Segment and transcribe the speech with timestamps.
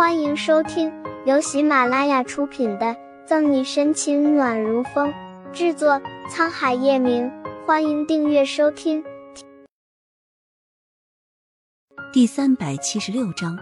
[0.00, 0.90] 欢迎收听
[1.26, 2.86] 由喜马拉雅出品的
[3.26, 5.12] 《赠你深情暖如风》，
[5.52, 7.30] 制作沧海夜明。
[7.66, 9.04] 欢迎订阅收听。
[12.14, 13.58] 第三百七十六章，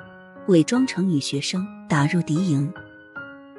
[0.47, 2.73] 伪装成女学生打入敌营。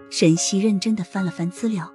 [0.10, 1.94] 沈西认真的翻了翻资料，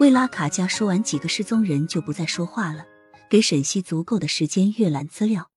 [0.00, 2.84] 为拉卡加说完几个失踪人就不再说话了，
[3.30, 5.48] 给沈西足够的时间阅览资料。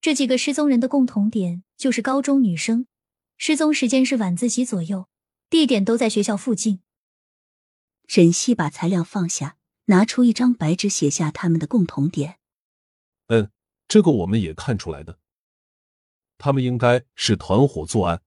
[0.00, 2.86] 这几个失踪人的共同点就是高中女生。
[3.42, 5.08] 失踪时间是晚自习左右，
[5.48, 6.82] 地点都在学校附近。
[8.06, 12.38] 沈西把材料放下，拿出一张白纸，写下他们的共同点。
[13.28, 13.50] 嗯，
[13.88, 15.18] 这个我们也看出来的，
[16.36, 18.20] 他们应该是团伙作案，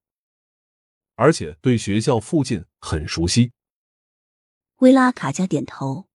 [1.13, 3.51] 而且对学校附近很熟悉。
[4.77, 6.07] 薇拉卡加点头。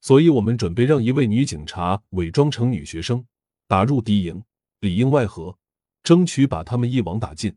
[0.00, 3.24] 所以我们准备让一位女警察伪装成女学生，
[3.68, 4.42] 打入敌营，
[4.80, 5.56] 里应外合，
[6.02, 7.56] 争取把他们一网打尽。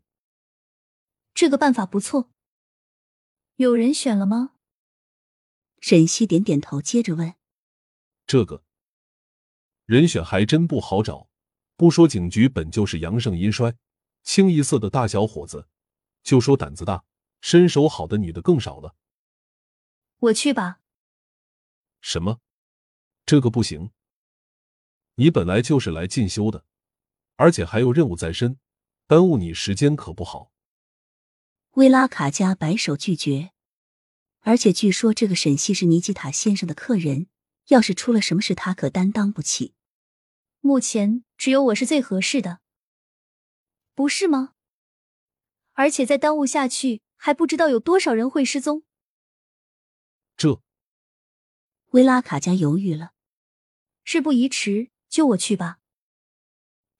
[1.42, 2.30] 这个办法不错，
[3.56, 4.54] 有人选了吗？
[5.80, 7.34] 沈西点点头，接着问
[8.28, 8.64] ：“这个
[9.86, 11.32] 人选还真不好找。
[11.76, 13.76] 不说警局本就是阳盛阴衰，
[14.22, 15.68] 清一色的大小伙子，
[16.22, 17.04] 就说胆子大、
[17.42, 18.96] 身手好的女的更少了。”
[20.22, 20.82] 我去吧。
[22.02, 22.40] 什么？
[23.26, 23.90] 这个不行。
[25.16, 26.64] 你本来就是来进修的，
[27.36, 28.60] 而且还有任务在身，
[29.08, 30.52] 耽误你时间可不好。
[31.76, 33.52] 薇拉卡加摆手拒绝，
[34.42, 37.28] 而且据说这个沈西是尼基塔先生的客人，
[37.68, 39.74] 要是出了什么事，他可担当不起。
[40.60, 42.60] 目前只有我是最合适的，
[43.96, 44.54] 不是吗？
[45.72, 48.84] 而且再耽误下去，还不知道有多少人会失踪。
[50.36, 50.62] 这，
[51.92, 53.14] 薇拉卡加犹豫了。
[54.04, 55.80] 事不宜迟，就我去吧。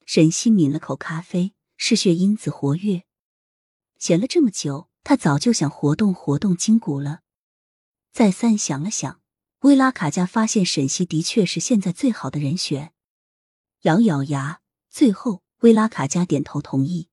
[0.06, 3.04] 沈西抿了口咖啡，嗜血因子活跃。
[4.02, 7.20] 闲了这么久，他早就想活动活动筋骨了。
[8.10, 9.20] 再三想了想，
[9.60, 12.92] 薇拉卡加发现沈西的确是现在最好的人选，
[13.82, 14.60] 咬咬牙，
[14.90, 17.10] 最后薇拉卡加点头同意。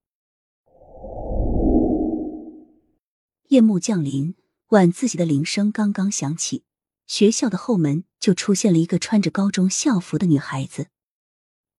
[3.49, 4.33] 夜幕降临，
[4.69, 6.63] 晚自习的铃声刚刚响起，
[7.05, 10.87] 学校的后门就出现了一个穿着高中校服的女孩子。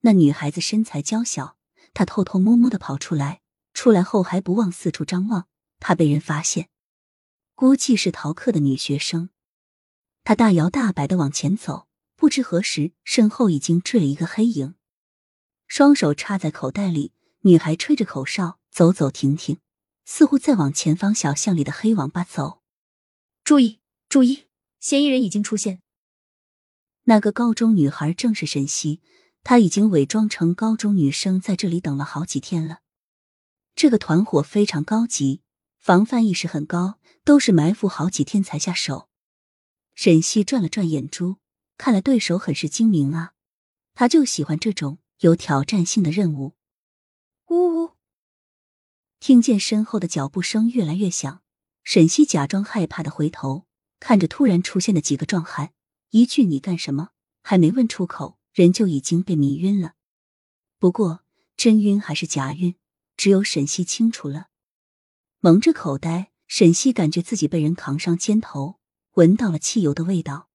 [0.02, 1.56] 那女孩子身材娇小，
[1.92, 3.40] 她偷偷摸摸的跑出来。
[3.80, 5.48] 出来后还不忘四处张望，
[5.78, 6.68] 怕被人发现。
[7.54, 9.30] 估计是逃课的女学生。
[10.22, 14.74] 她大摇大摆的往前走，不知何时身后已经坠了一个黑影，
[15.66, 19.58] 双手插在口袋里，女孩吹着口哨，走走停停，
[20.04, 22.60] 似乎在往前方小巷里的黑网吧走。
[23.42, 23.80] 注意，
[24.10, 24.44] 注意，
[24.78, 25.80] 嫌疑人已经出现。
[27.04, 29.00] 那个高中女孩正是沈西，
[29.42, 32.80] 她已经伪装成高中女生，在这里等了好几天了。
[33.80, 35.40] 这个团伙非常高级，
[35.78, 39.08] 防范意识很高，都是埋伏好几天才下手。
[39.94, 41.38] 沈西转了转眼珠，
[41.78, 43.32] 看来对手很是精明啊。
[43.94, 46.56] 他就喜欢这种有挑战性的任务。
[47.46, 47.92] 呜呜，
[49.18, 51.40] 听见身后的脚步声越来越响，
[51.82, 53.64] 沈西假装害怕的回头，
[53.98, 55.72] 看着突然出现的几个壮汉，
[56.10, 57.12] 一句“你干什么”
[57.42, 59.94] 还没问出口，人就已经被迷晕了。
[60.78, 61.24] 不过
[61.56, 62.74] 真晕还是假晕？
[63.20, 64.46] 只有沈西清楚了，
[65.40, 68.80] 蒙着口袋，沈西感觉自己被人扛上肩头，
[69.12, 70.48] 闻到了汽油的味道。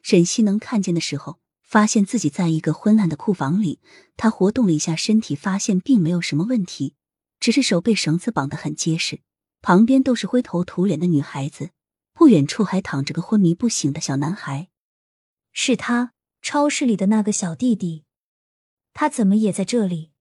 [0.00, 3.82] 沈西能看见的时候，发现自己在一个昏暗的库房里。
[4.16, 6.94] 他活动了一下身体，发现并没有什么问题，
[7.38, 9.20] 只是手被绳子绑得很结实。
[9.60, 11.72] 旁边都是灰头土脸的女孩子，
[12.14, 14.70] 不远处还躺着个昏迷不醒的小男孩。
[15.52, 18.04] 是他，超市里的那个小弟弟。
[18.94, 20.12] 他怎么也在这里？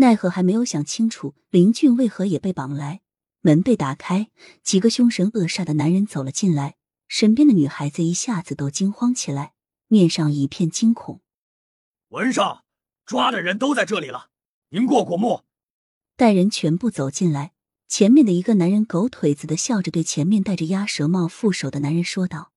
[0.00, 3.00] 奈何还没有想清楚，林俊为何也被绑来？
[3.40, 4.30] 门被打开，
[4.62, 6.76] 几个凶神恶煞的男人走了进来，
[7.08, 9.54] 身边的女孩子一下子都惊慌起来，
[9.88, 11.20] 面上一片惊恐。
[12.10, 12.62] 文上
[13.04, 14.30] 抓的人都在这里了，
[14.68, 15.42] 您过过目。
[16.16, 17.52] 带人全部走进来，
[17.88, 22.52] 前面的一个男人狗腿子的笑着对前面戴着鸭舌帽副手的男人说道。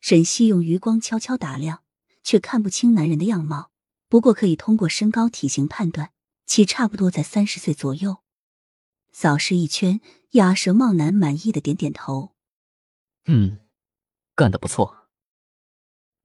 [0.00, 1.84] 沈西用余光悄悄打量，
[2.22, 3.70] 却看不清男人的样貌，
[4.10, 6.10] 不过可以通过身高体型判断。
[6.50, 8.24] 其差不多在三十岁左右，
[9.12, 10.00] 扫视一圈，
[10.30, 12.32] 鸭舌帽男满意的点点头。
[13.26, 13.60] 嗯，
[14.34, 15.06] 干得不错。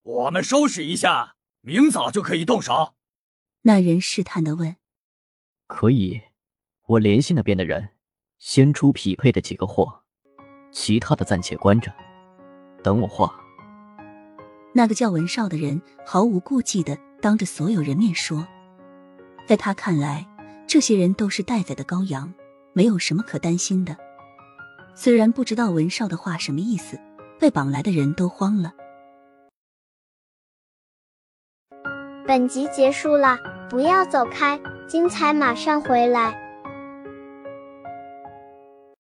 [0.02, 2.96] 我们收拾一下，明早就可以动手。
[3.62, 4.78] 那人试探的问
[5.70, 6.24] ：“可以，
[6.88, 7.90] 我联系那边的人，
[8.40, 10.02] 先出匹配的几个货，
[10.72, 11.94] 其他的暂且关着，
[12.84, 13.40] 等我画。”
[14.74, 18.48] 那个叫文少的人毫无顾忌的当着所有人面说。
[19.48, 20.26] 在他看来，
[20.68, 22.34] 这些人都是待宰的羔羊，
[22.74, 23.96] 没有什么可担心的。
[24.96, 27.00] 虽然不知道文少的话什么意思，
[27.40, 28.74] 被绑来的人都慌了。
[32.26, 33.38] 本集结束了，
[33.70, 36.45] 不要走开，精彩马上回来。